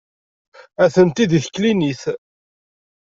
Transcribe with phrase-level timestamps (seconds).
[0.83, 2.01] Atenti deg teklinit.